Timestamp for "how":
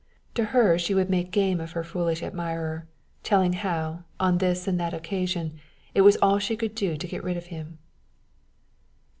3.53-4.01